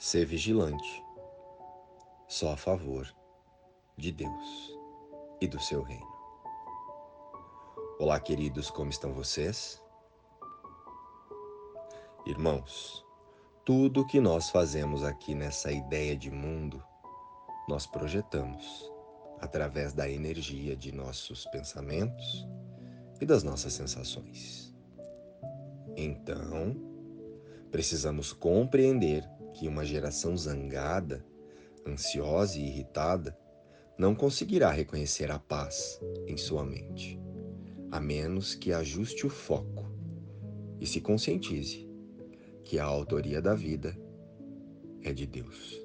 [0.00, 1.04] Ser vigilante,
[2.28, 3.12] só a favor
[3.96, 4.78] de Deus
[5.40, 6.06] e do seu reino.
[7.98, 9.82] Olá, queridos, como estão vocês?
[12.24, 13.04] Irmãos,
[13.64, 16.80] tudo que nós fazemos aqui nessa ideia de mundo,
[17.68, 18.88] nós projetamos
[19.40, 22.46] através da energia de nossos pensamentos
[23.20, 24.72] e das nossas sensações.
[25.96, 26.76] Então,
[27.72, 31.24] precisamos compreender que uma geração zangada,
[31.86, 33.36] ansiosa e irritada
[33.98, 37.20] não conseguirá reconhecer a paz em sua mente,
[37.90, 39.84] a menos que ajuste o foco
[40.80, 41.88] e se conscientize
[42.64, 43.98] que a autoria da vida
[45.02, 45.80] é de Deus.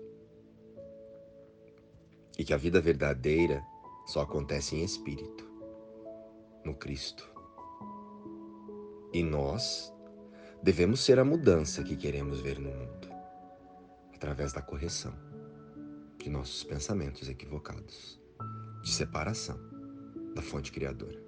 [2.38, 3.64] E que a vida verdadeira
[4.05, 5.50] só acontece em espírito,
[6.64, 7.31] no Cristo.
[9.14, 9.94] E nós
[10.61, 13.12] devemos ser a mudança que queremos ver no mundo,
[14.23, 15.13] através da correção
[16.17, 18.17] de nossos pensamentos equivocados,
[18.81, 19.59] de separação
[20.33, 21.21] da fonte criadora.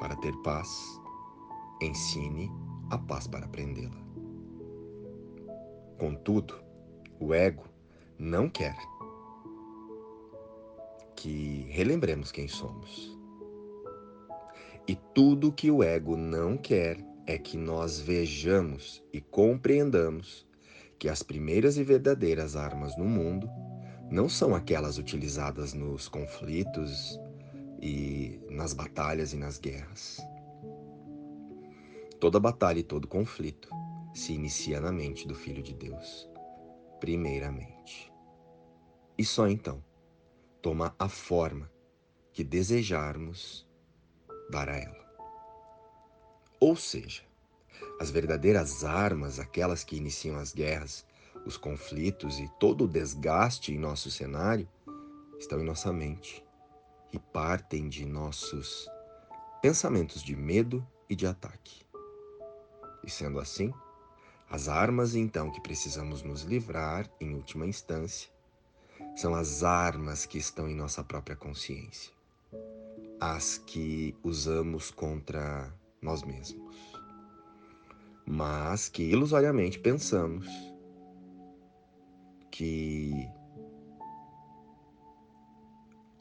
[0.00, 0.68] Para ter paz,
[1.82, 2.50] ensine
[2.90, 4.02] a paz para aprendê-la.
[5.98, 6.54] Contudo,
[7.20, 7.64] o ego
[8.18, 8.74] não quer
[11.14, 13.14] que relembremos quem somos.
[14.88, 20.50] E tudo que o ego não quer é que nós vejamos e compreendamos
[21.02, 23.50] que as primeiras e verdadeiras armas no mundo
[24.08, 27.18] não são aquelas utilizadas nos conflitos
[27.82, 30.20] e nas batalhas e nas guerras.
[32.20, 33.68] Toda batalha e todo conflito
[34.14, 36.30] se inicia na mente do Filho de Deus,
[37.00, 38.12] primeiramente.
[39.18, 39.82] E só então
[40.62, 41.68] toma a forma
[42.32, 43.68] que desejarmos
[44.52, 45.04] dar a ela.
[46.60, 47.24] Ou seja,
[48.02, 51.06] as verdadeiras armas, aquelas que iniciam as guerras,
[51.46, 54.68] os conflitos e todo o desgaste em nosso cenário,
[55.38, 56.44] estão em nossa mente
[57.12, 58.88] e partem de nossos
[59.62, 61.86] pensamentos de medo e de ataque.
[63.04, 63.72] E sendo assim,
[64.50, 68.28] as armas então que precisamos nos livrar, em última instância,
[69.14, 72.12] são as armas que estão em nossa própria consciência,
[73.20, 76.91] as que usamos contra nós mesmos,
[78.26, 80.46] mas que ilusoriamente pensamos
[82.50, 83.28] que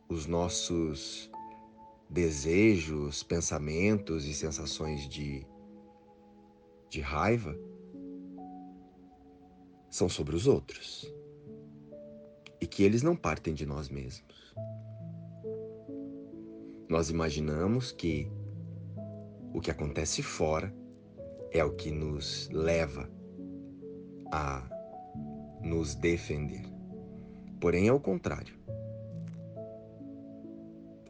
[0.10, 1.30] os nossos
[2.10, 5.46] desejos, pensamentos e sensações de,
[6.90, 7.56] de raiva
[9.90, 11.10] são sobre os outros
[12.60, 14.56] e que eles não partem de nós mesmos.
[16.90, 18.30] Nós imaginamos que
[19.54, 20.74] o que acontece fora
[21.52, 23.10] é o que nos leva
[24.32, 24.64] a
[25.62, 26.64] nos defender.
[27.60, 28.56] Porém, é o contrário.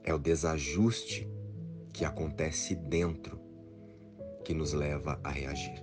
[0.03, 1.29] É o desajuste
[1.93, 3.39] que acontece dentro
[4.43, 5.81] que nos leva a reagir.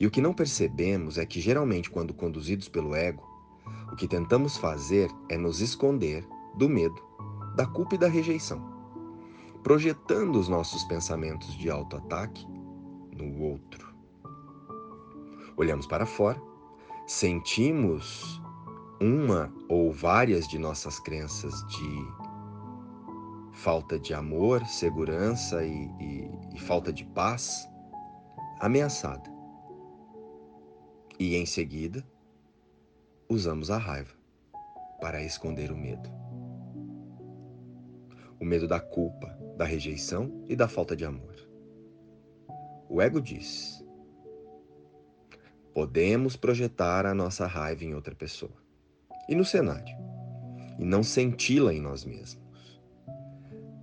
[0.00, 3.26] E o que não percebemos é que, geralmente, quando conduzidos pelo ego,
[3.92, 6.24] o que tentamos fazer é nos esconder
[6.56, 7.02] do medo,
[7.56, 8.77] da culpa e da rejeição,
[9.62, 12.46] projetando os nossos pensamentos de autoataque
[13.16, 13.94] no outro.
[15.56, 16.40] Olhamos para fora,
[17.06, 18.40] sentimos
[19.00, 22.06] uma ou várias de nossas crenças de
[23.52, 27.68] falta de amor, segurança e, e, e falta de paz
[28.60, 29.28] ameaçada.
[31.18, 32.06] E em seguida,
[33.28, 34.14] usamos a raiva
[35.00, 36.08] para esconder o medo.
[38.40, 41.34] O medo da culpa, da rejeição e da falta de amor.
[42.88, 43.84] O ego diz:
[45.78, 48.50] podemos projetar a nossa raiva em outra pessoa
[49.28, 49.96] e no cenário,
[50.76, 52.42] e não senti-la em nós mesmos.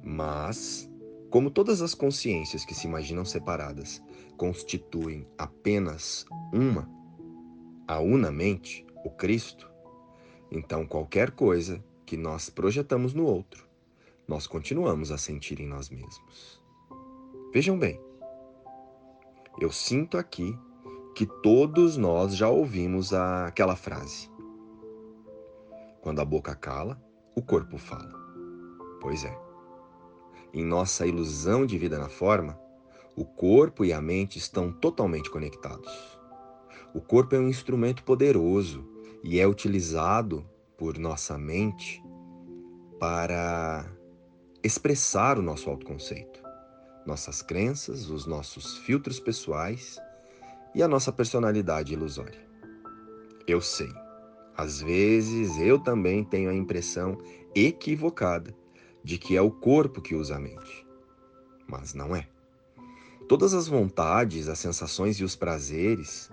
[0.04, 0.92] Mas,
[1.30, 4.02] como todas as consciências que se imaginam separadas
[4.36, 6.90] constituem apenas uma,
[7.88, 9.72] a unamente, o Cristo,
[10.52, 13.65] então qualquer coisa que nós projetamos no outro,
[14.28, 16.62] nós continuamos a sentir em nós mesmos.
[17.54, 18.00] Vejam bem,
[19.60, 20.58] eu sinto aqui
[21.16, 24.30] que todos nós já ouvimos aquela frase:
[26.02, 27.02] Quando a boca cala,
[27.36, 28.12] o corpo fala.
[29.00, 29.38] Pois é.
[30.54, 32.60] Em nossa ilusão de vida na forma,
[33.16, 36.20] o corpo e a mente estão totalmente conectados.
[36.94, 38.86] O corpo é um instrumento poderoso
[39.24, 40.46] e é utilizado
[40.78, 42.04] por nossa mente
[43.00, 43.86] para
[44.66, 46.42] expressar o nosso autoconceito,
[47.06, 50.00] nossas crenças, os nossos filtros pessoais
[50.74, 52.44] e a nossa personalidade ilusória.
[53.46, 53.94] Eu sei,
[54.58, 57.22] às vezes eu também tenho a impressão
[57.54, 58.56] equivocada
[59.04, 60.84] de que é o corpo que usa a mente,
[61.68, 62.28] mas não é.
[63.30, 66.32] Todas as vontades, as sensações e os prazeres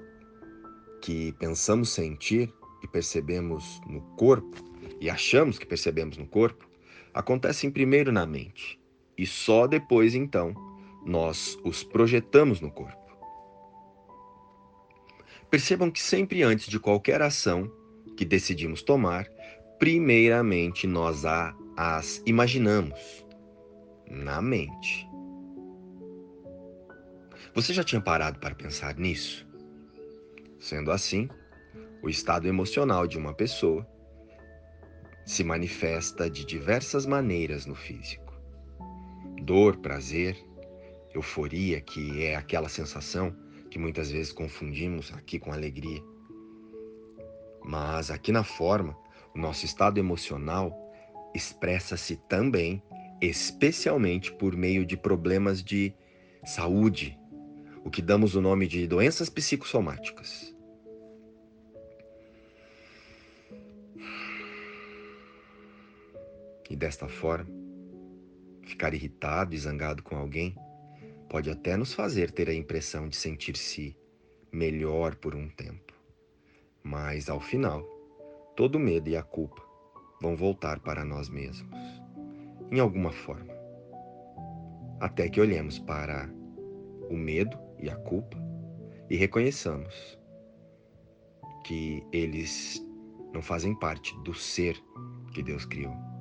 [1.02, 2.50] que pensamos sentir
[2.82, 4.56] e percebemos no corpo,
[4.98, 6.71] e achamos que percebemos no corpo,
[7.14, 8.80] acontecem primeiro na mente
[9.16, 10.54] e só depois então
[11.04, 13.00] nós os projetamos no corpo.
[15.50, 17.70] Percebam que sempre antes de qualquer ação
[18.16, 19.28] que decidimos tomar,
[19.78, 23.26] primeiramente nós a, as imaginamos
[24.08, 25.06] na mente.
[27.54, 29.46] Você já tinha parado para pensar nisso?
[30.58, 31.28] Sendo assim,
[32.02, 33.86] o estado emocional de uma pessoa
[35.24, 38.32] se manifesta de diversas maneiras no físico.
[39.42, 40.36] Dor, prazer,
[41.14, 43.34] euforia, que é aquela sensação
[43.70, 46.02] que muitas vezes confundimos aqui com alegria.
[47.64, 48.96] Mas aqui na forma,
[49.34, 50.76] o nosso estado emocional
[51.34, 52.82] expressa-se também,
[53.20, 55.94] especialmente por meio de problemas de
[56.44, 57.18] saúde,
[57.84, 60.51] o que damos o nome de doenças psicossomáticas.
[66.72, 67.50] E desta forma,
[68.62, 70.56] ficar irritado e zangado com alguém
[71.28, 73.94] pode até nos fazer ter a impressão de sentir-se
[74.50, 75.92] melhor por um tempo.
[76.82, 77.82] Mas ao final,
[78.56, 79.62] todo o medo e a culpa
[80.22, 81.78] vão voltar para nós mesmos,
[82.70, 83.52] em alguma forma.
[84.98, 86.26] Até que olhemos para
[87.10, 88.38] o medo e a culpa
[89.10, 90.18] e reconheçamos
[91.66, 92.82] que eles
[93.34, 94.82] não fazem parte do ser
[95.34, 96.11] que Deus criou.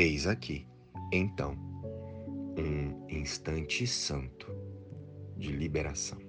[0.00, 0.64] Eis aqui,
[1.12, 1.56] então,
[2.56, 4.46] um instante santo
[5.36, 6.20] de liberação.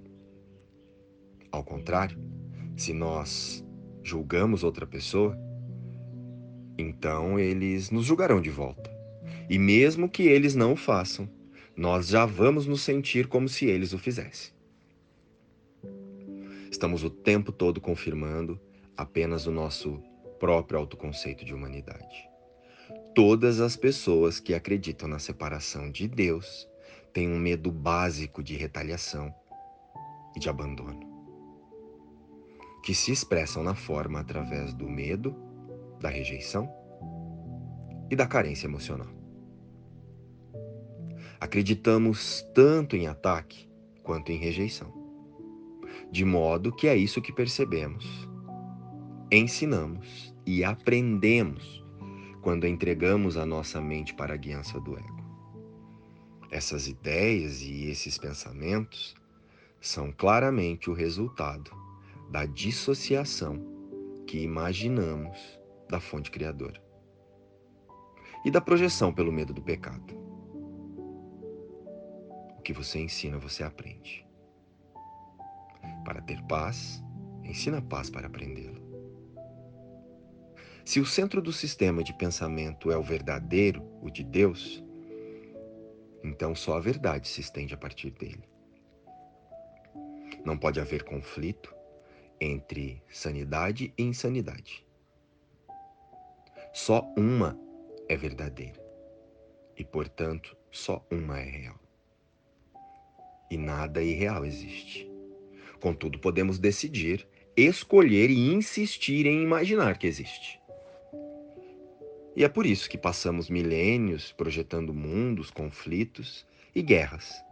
[1.52, 2.18] Ao contrário,
[2.76, 3.64] se nós
[4.02, 5.38] julgamos outra pessoa,
[6.80, 8.90] então eles nos julgarão de volta.
[9.48, 11.30] E mesmo que eles não o façam,
[11.78, 14.52] nós já vamos nos sentir como se eles o fizessem.
[16.72, 18.60] Estamos o tempo todo confirmando
[18.98, 20.02] apenas o nosso
[20.40, 22.29] próprio autoconceito de humanidade.
[23.16, 26.70] Todas as pessoas que acreditam na separação de Deus
[27.12, 29.34] têm um medo básico de retaliação
[30.36, 31.00] e de abandono,
[32.84, 35.36] que se expressam na forma através do medo,
[36.00, 36.70] da rejeição
[38.12, 39.10] e da carência emocional.
[41.40, 43.68] Acreditamos tanto em ataque
[44.04, 44.94] quanto em rejeição,
[46.12, 48.06] de modo que é isso que percebemos,
[49.32, 51.79] ensinamos e aprendemos
[52.50, 55.24] quando entregamos a nossa mente para a guiança do ego.
[56.50, 59.14] Essas ideias e esses pensamentos
[59.80, 61.70] são claramente o resultado
[62.32, 63.64] da dissociação
[64.26, 65.38] que imaginamos
[65.88, 66.82] da fonte criadora
[68.44, 70.16] e da projeção pelo medo do pecado.
[72.58, 74.26] O que você ensina, você aprende.
[76.04, 77.00] Para ter paz,
[77.44, 78.79] ensina paz para aprendê-la.
[80.90, 84.84] Se o centro do sistema de pensamento é o verdadeiro, o de Deus,
[86.24, 88.50] então só a verdade se estende a partir dele.
[90.44, 91.76] Não pode haver conflito
[92.42, 94.84] entre sanidade e insanidade.
[96.74, 97.56] Só uma
[98.08, 98.84] é verdadeira
[99.78, 101.80] e, portanto, só uma é real.
[103.52, 105.08] E nada irreal existe.
[105.80, 110.59] Contudo, podemos decidir, escolher e insistir em imaginar que existe.
[112.40, 117.44] E é por isso que passamos milênios projetando mundos, conflitos e guerras,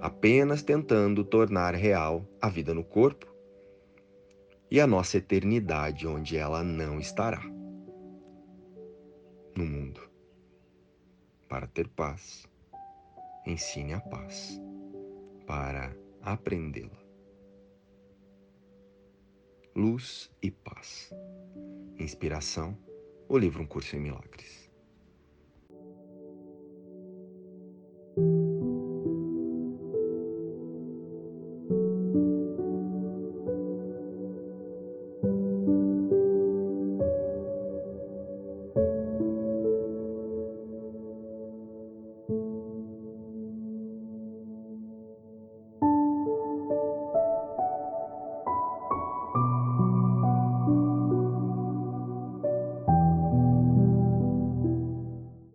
[0.00, 3.26] apenas tentando tornar real a vida no corpo
[4.70, 7.42] e a nossa eternidade onde ela não estará
[9.56, 10.00] no mundo.
[11.48, 12.46] Para ter paz,
[13.44, 14.60] ensine a paz,
[15.44, 15.92] para
[16.22, 17.02] aprendê-la.
[19.74, 21.12] Luz e paz.
[21.98, 22.78] Inspiração
[23.28, 24.63] o livro Um Curso em Milagres.